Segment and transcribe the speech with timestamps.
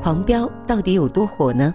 [0.02, 1.74] 《狂飙》到底有多火呢？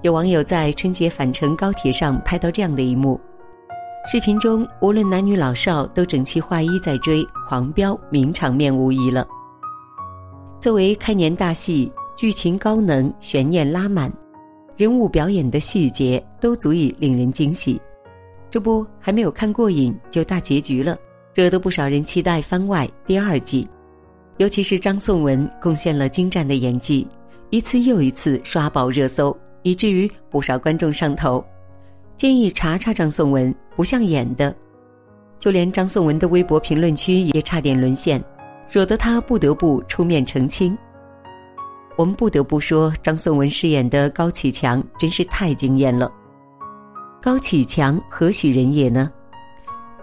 [0.00, 3.20] 有网友在春节返程高铁上拍到这样的一幕：
[4.10, 9.28] 视频中无论男女老少都整齐划一在追《狂飙》，名场面无疑了。
[10.58, 14.10] 作为开年大戏，剧情高能，悬念拉满，
[14.74, 17.78] 人物表演的细节都足以令人惊喜。
[18.48, 20.96] 这不还没有看过瘾就大结局了，
[21.34, 23.68] 惹得不少人期待番外第二季。
[24.38, 27.04] 尤其是张颂文贡献了精湛的演技，
[27.50, 31.42] 一次又一次刷爆热搜，以至于不少观众上头，
[32.16, 34.54] 建议查查张颂文不像演的。
[35.38, 38.22] 就连张颂文的微博评论区也差点沦陷，
[38.68, 40.76] 惹得他不得不出面澄清。
[41.96, 46.12] 我们不得不说，张颂文饰演的高启强真是太惊艳了。
[47.22, 49.10] 高启强何许人也呢？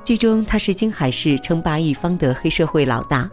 [0.04, 3.30] 剧中他是京海市称霸一方的黑社会老大。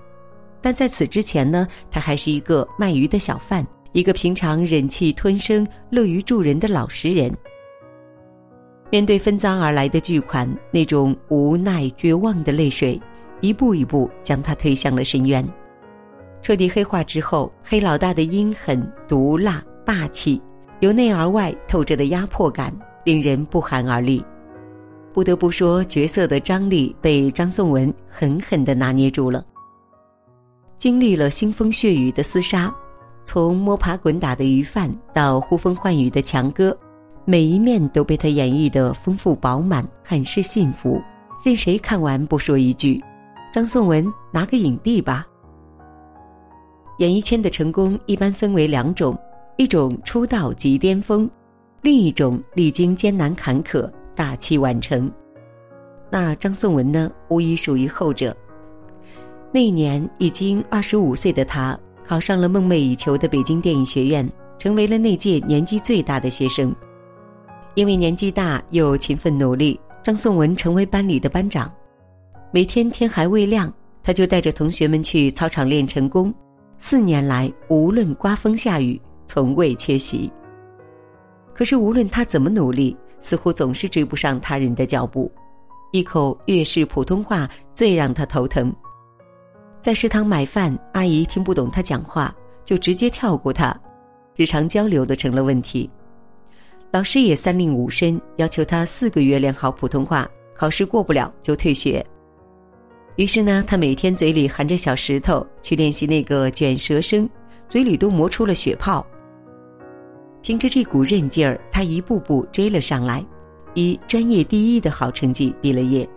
[0.60, 7.32] 但在此之前呢，他还是一个卖鱼的小贩，一个平常忍气吞声、乐于助人的老实人。
[8.90, 13.01] 面对分赃而来的巨款，那种无奈、绝望的泪水，
[13.40, 15.46] 一步一步将他推向了深渊。
[16.43, 20.40] 彻底黑化之后，黑老大的阴狠、毒辣、霸气，
[20.80, 24.24] 由内而外透着的压迫感，令人不寒而栗。
[25.13, 29.45] 不得不说，角色的张力被张颂文狠狠地拿捏住了。
[30.76, 32.74] 经历了腥风血雨的厮杀，
[33.24, 36.76] 从摸爬滚打的鱼贩到呼风唤雨的强哥，
[37.24, 41.01] 每一面都被他演绎的丰富饱满，很是幸福。
[41.45, 43.02] 任谁看完不说一句
[43.52, 45.26] ：“张颂文拿个影帝吧。”
[46.98, 49.18] 演艺圈的成功一般分为两种：
[49.57, 51.29] 一种出道即巅峰，
[51.80, 55.10] 另一种历经艰难坎坷，大器晚成。
[56.10, 57.10] 那张颂文呢？
[57.29, 58.36] 无疑属于后者。
[59.51, 61.79] 那一年已经二十五岁的他，
[62.13, 66.71] 考上了梦寐以求的北京电影学院，成为了那届年纪最大的学生。
[67.75, 71.72] 因为年纪大又勤奋努力，张颂文成为班里的班长。
[72.50, 73.72] 每天天还未亮，
[74.03, 76.31] 他就带着同学们去操场练成功。
[76.76, 80.31] 四年来，无论刮风下雨，从未缺席。
[81.54, 85.32] 可是无论他怎么努力，似乎总是追不上他人的脚步。
[85.92, 88.70] 一口粤式普通话最让他头疼。
[89.82, 92.32] 在食堂买饭，阿姨听不懂他讲话，
[92.65, 93.76] 就直接跳过他，
[94.37, 95.91] 日常交流都成了问题。
[96.93, 102.04] 老师也三令五申，要求他四个月练好普通话，考试过不了就退学。
[103.16, 107.28] 于是呢，他每天嘴里含着小石头去练习那个卷舌声，
[107.69, 109.04] 嘴里都磨出了血泡。
[110.42, 113.25] 凭着这股韧劲儿，他一步步追了上来，
[113.75, 116.09] 以专业第一的好成绩毕了业。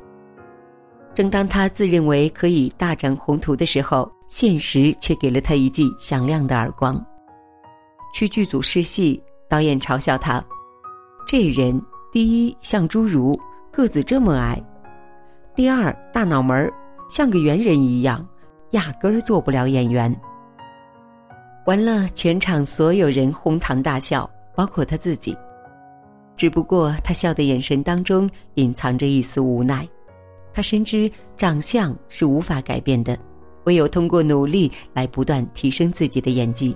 [1.15, 6.93] 正当他自认为可以大展宏图的时候，现实却给了他一记响亮的耳光。
[8.13, 10.43] 去剧组试戏，导演嘲笑他
[11.25, 11.81] ：“这人
[12.11, 13.39] 第一像侏儒，
[13.71, 14.61] 个子这么矮；
[15.55, 16.73] 第二大脑门儿，
[17.09, 18.27] 像个猿人一样，
[18.71, 20.13] 压根儿做不了演员。”
[21.65, 25.33] 完了，全场所有人哄堂大笑，包括他自己。
[26.35, 29.87] 只不过他笑的眼神当中隐藏着一丝无奈。
[30.55, 33.19] 他深知长相是无法改变的，
[33.65, 36.73] 唯有通过努力来不断提升自己的演技。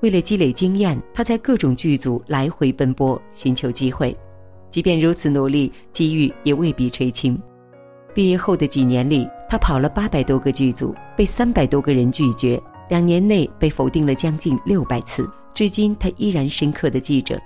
[0.00, 4.14] 为了积累经验，他在各种剧组来回奔波，寻求机会。
[4.68, 7.40] 即便如此努力，机遇也未必垂青。
[8.12, 12.60] 毕业后的几年里，他跑了八百多个剧组，被三百多个人拒绝，
[12.90, 15.30] 两年内被否定了将近六百次。
[15.54, 17.40] 至今，他依然深刻的记着。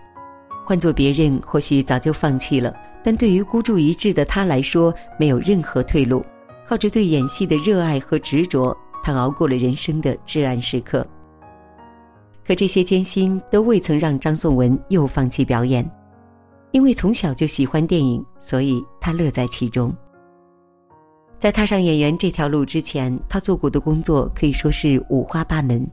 [0.65, 2.75] 换做别人，或许早就放弃了。
[3.03, 6.25] 但对于孤注一掷的他来说，没有任何退路。
[6.67, 11.05] 靠着对演戏的热爱和执着，他熬过了人生的至暗时刻。
[12.47, 15.89] 可这些艰辛都未曾让张颂文又放弃表演，
[16.71, 19.93] 因为从小就喜欢电影，所以他乐在其中。
[21.41, 25.85] 在踏上演员这条路之前，他做过的工作可以说是五花八门，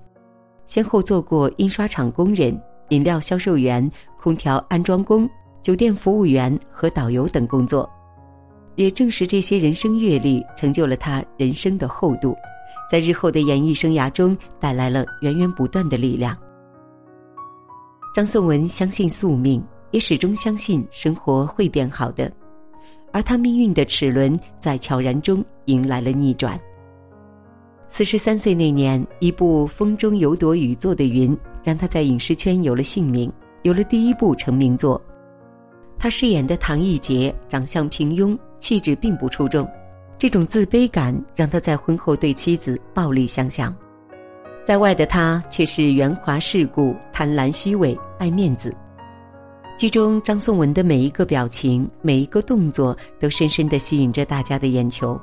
[0.65, 2.55] 先后做过印刷厂工人、
[2.89, 3.89] 饮料销售员、
[4.21, 5.27] 空调安装工。
[5.67, 7.89] 酒店服务员和导游等工作，
[8.77, 12.33] 也正是这些人生阅历，成就了他人生的厚度，
[12.89, 16.37] 在日后的演艺生涯中带来了源源不断的力量。
[18.15, 19.61] 张颂文相信宿命，
[19.91, 22.31] 也始终相信生活会变好的，
[23.11, 26.57] 而他命运的齿轮在悄然中迎来了逆转。
[27.89, 33.29] 四十三岁那年，一部《风中有朵雨做的云》让他在影视圈有了姓名，
[33.63, 35.01] 有了第一部成名作。
[35.99, 39.67] 他饰演的唐艺杰长相平庸，气质并不出众，
[40.17, 43.75] 这种自卑感让他在婚后对妻子暴力相向。
[44.63, 48.75] 在外的他却是圆滑世故、贪婪虚伪、爱面子。
[49.77, 55.19] 剧中张颂文的每一个表情、每一个动作，都深深地吸引着大家的眼球，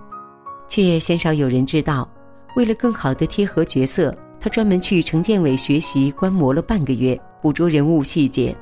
[0.68, 2.08] 却鲜少有人知道，
[2.56, 8.56] 为了更好地贴合角色，他专门去城建委学习观摩了半个月，捕捉人物细节，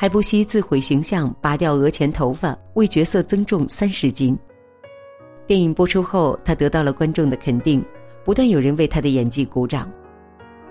[0.00, 4.34] 还不惜自毁形象、拔掉额前头发，为角色增重三十斤。
[5.46, 7.84] 电影播出后，他得到了观众的肯定，
[8.24, 9.92] 不断有人为他的演技鼓掌。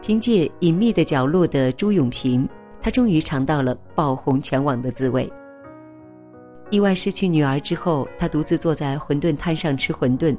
[0.02, 2.50] 凭借《隐秘的角落》的朱永平。
[2.82, 5.32] 他终于尝到了爆红全网的滋味。
[6.72, 10.36] 意外失去女儿之后，他独自坐在馄饨摊上吃馄饨，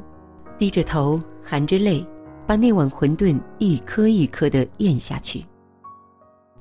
[0.58, 2.04] 低着头，含着泪，
[2.44, 5.44] 把那碗馄饨一颗一颗的咽下去。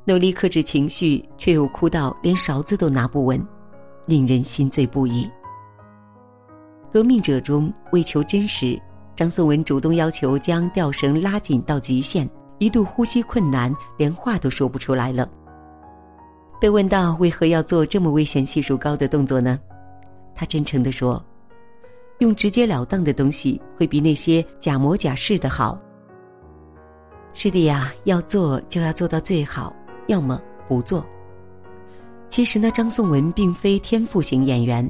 [0.05, 3.45] 努力克制情绪，却又哭到连勺子都拿不稳，
[4.05, 5.29] 令人心醉不已。
[6.91, 8.81] 革命者中，为求真实，
[9.15, 15.29] 张颂文主动要求将吊绳拉紧到极限，一度呼吸困难，连话都说不出来了。
[16.59, 19.59] 被问到为何要做这么危险系数高的动作呢？
[20.33, 21.23] 他真诚地说
[22.19, 25.79] ：“用直截了当的东西会比那些假模假式的好。”
[27.33, 29.73] 是的呀，要做就要做到最好，
[30.09, 31.05] 要么不做。
[32.27, 34.87] 其实呢，张颂文并非天赋型演员，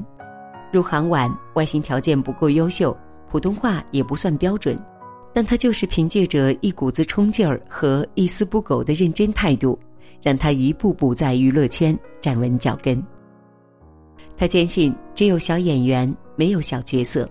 [0.73, 2.97] 入行晚，外形条件不够优秀，
[3.29, 4.77] 普通话也不算标准，
[5.33, 9.77] 但他就是凭借着一股子冲劲儿和一丝不苟的认真态度。
[10.21, 13.01] 让他一步步在娱乐圈站稳脚跟。
[14.35, 17.29] 他坚信，只有小演员，没有小角色。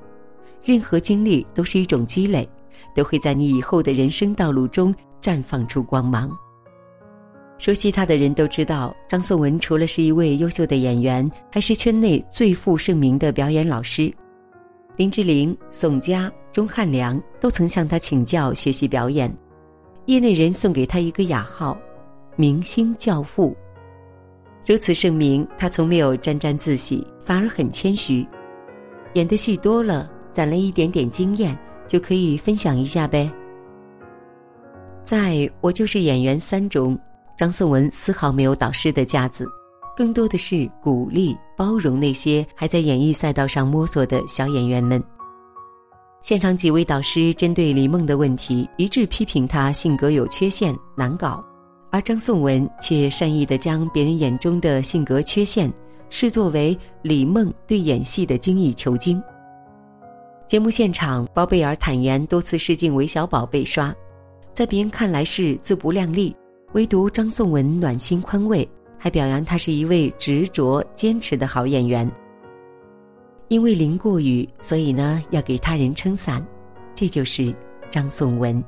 [0.65, 2.49] 任何经历都是一种积累，
[2.95, 6.35] 都会在你以后的人生道路中绽放出光芒。
[7.59, 14.13] 熟悉他的人都知道，张颂文除了是一位优秀的演员，还是圈内最负盛名的表演老师。
[14.97, 19.33] 林志玲、宋佳、钟汉良都曾向他请教学习表演，
[20.07, 21.77] 业内人送给他一个雅号。
[22.37, 23.57] 明星教父，
[24.65, 28.25] 如此盛名，他从没有沾沾自喜，反而很谦虚。
[29.15, 31.59] 演的戏多了，攒了一点点经验，
[31.89, 33.29] 就可以分享一下呗。
[35.03, 36.97] 在我就是演员三中，
[37.39, 39.47] 张颂文丝毫没有导师的架子，
[39.97, 45.01] 更多的是鼓励、包容那些还在演艺赛道上摸索的小演员们。
[46.21, 51.43] 现场几位导师针对李梦的问题，一致批评她性格有缺陷，难搞。
[51.93, 55.73] 而张颂文却善意地将别人眼中的性格缺陷
[56.11, 59.23] 视作为李梦对演戏的精益求精。
[60.49, 63.95] 节目现场，包贝尔坦言多次试镜韦小宝被刷，
[64.53, 66.35] 在别人看来是自不量力，
[66.73, 68.69] 唯独张颂文暖心宽慰，
[68.99, 72.11] 还表扬他是一位执着坚持的好演员。
[73.49, 76.47] 因为淋过雨，所以呢要给他人撑伞，
[76.95, 77.55] 这就是
[77.89, 78.63] 张颂文。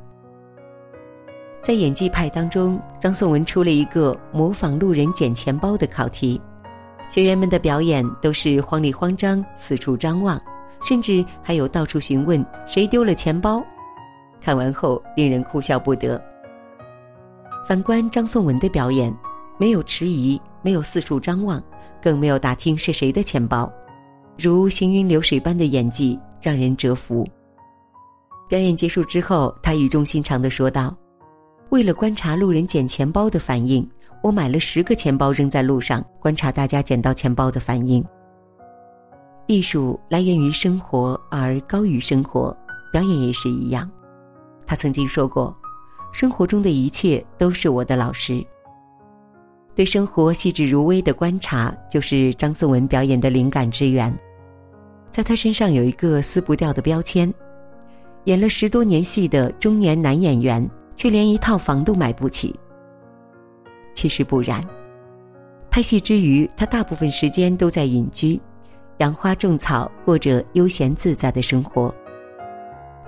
[1.63, 6.41] 在演技派当中，张颂文出了一个模仿路人捡钱包的考题，
[7.11, 10.41] 学员们的表演都是慌里慌张、四处张望，
[10.81, 13.63] 甚至还有到处询问谁丢了钱包。
[14.41, 16.19] 看完后令人哭笑不得。
[17.71, 19.17] 反观张颂文的表演，
[19.57, 21.63] 没有迟疑，没有四处张望，
[22.03, 23.73] 更没有打听是谁的钱包，
[24.37, 27.25] 如行云流水般的演技让人折服。
[28.49, 30.93] 表演结束之后，他语重心长地说道。
[31.69, 33.89] 为了观察路人捡钱包的反应，
[34.21, 38.05] 我买了十个钱包扔在路上，观察大家捡到钱包的反应。
[39.47, 42.53] 艺术来源于生活而高于生活，
[42.91, 43.89] 表演也是一样。
[44.67, 45.55] 他曾经说过
[46.13, 48.45] ：“生活中的一切都是我的老师。”
[49.75, 54.15] 对生活细致如微的观察，就是张颂文表演的灵感之源。
[55.11, 57.33] 在他身上有一个撕不掉的标签：
[58.25, 60.69] 演了十多年戏的中年男演员。
[61.01, 62.55] 却连一套房都买不起。
[63.95, 64.63] 其实不然，
[65.71, 68.39] 拍戏之余，他大部分时间都在隐居，
[68.99, 71.91] 养花种草，过着悠闲自在的生活。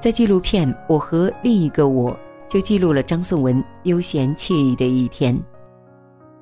[0.00, 2.10] 在纪录片《我和另一个我》
[2.52, 5.34] 就记录了张颂文悠闲惬意的一天，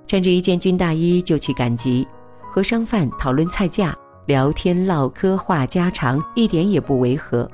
[0.09, 2.05] 穿着一件军大衣就去赶集，
[2.51, 3.95] 和商贩讨论菜价，
[4.27, 7.49] 聊天唠嗑话家常，一点也不违和。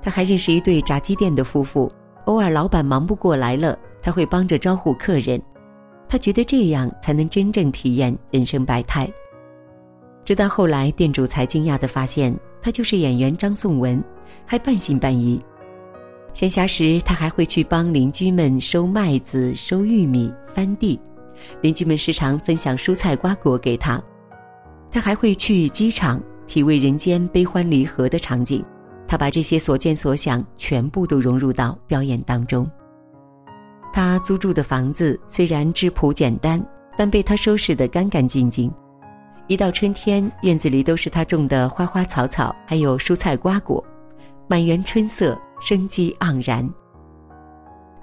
[0.00, 1.90] 他还认识一对炸鸡店的夫妇。
[2.26, 5.42] 偶尔老板忙不过来了，他会帮着招呼客人，
[6.08, 9.12] 他觉得这样才能真正体验人生百态。
[10.24, 14.00] 直到后来，店主才惊讶地发现他就是演员张颂文，
[14.46, 15.42] 还半信半疑。
[16.34, 21.00] 闲暇时，他还会去帮邻居们收麦子、收玉米、翻地，
[21.60, 24.02] 邻居们时常分享蔬菜瓜果给他。
[24.90, 28.64] 他还会去机场，体味人间悲欢离合的场景。
[29.06, 32.68] 他把这些所见所想全部都融入到表演当中。
[33.92, 36.60] 他租住的房子虽然质朴简单，
[36.96, 38.72] 但被他收拾得干干净净。
[39.46, 43.84] 一到春天，院子里都是他种的花花草草，还有蔬菜瓜果，
[44.48, 46.68] 满园春色，生机盎然。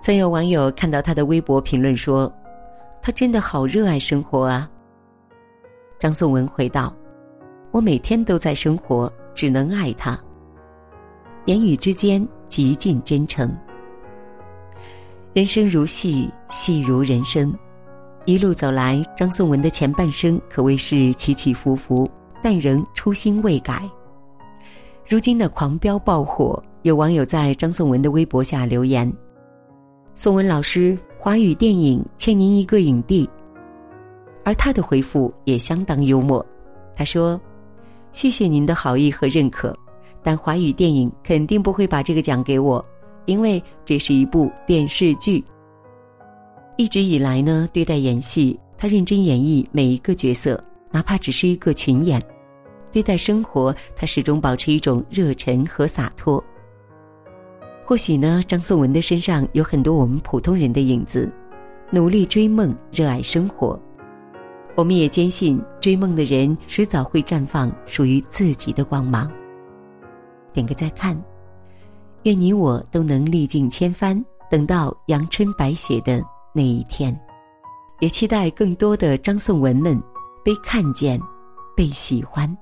[0.01, 2.33] 曾有网友看到他的微博评论说
[3.03, 4.67] ：“他真的好热爱生活啊。”
[5.99, 6.91] 张颂文回道
[7.69, 10.19] ：“我每天都在生活，只能爱他。”
[11.45, 13.55] 言语之间极尽真诚。
[15.31, 17.55] 人生如戏，戏如人生。
[18.25, 22.09] 一路走来，张颂文的前半生可谓是起起伏伏，
[22.41, 23.87] 但仍初心未改。
[25.07, 29.11] 如今的狂飙爆火，有网友在张颂文的微博下留言
[30.15, 33.29] ：“颂文老师，华语电影欠您一个影帝。”
[34.43, 36.43] 而他的回复也相当幽默，
[36.95, 37.39] 他说
[38.11, 39.77] ：“谢谢您的好意和认可，
[40.23, 42.83] 但华语电影肯定不会把这个奖给我。”
[43.27, 45.43] 因为这是一部电视剧。
[46.75, 52.19] 一直以来呢，对待演戏，他认真演绎每一个角色，哪怕只是一个群演；
[52.91, 56.43] 对待生活，他始终保持一种热忱和洒脱。
[57.91, 61.29] 或许呢，张颂文的身上有很多我们普通人的影子，
[61.89, 63.77] 努力追梦，热爱生活。
[64.77, 69.29] 我们也坚信，追梦的人迟早会绽放属于自己的光芒。
[70.53, 71.21] 点个再看。
[72.23, 77.13] 愿你我都能历尽千帆，等到阳春白雪的那一天。
[77.99, 80.01] 也期待更多的张颂文们
[80.45, 81.19] 被看见，
[81.75, 82.57] 被喜欢。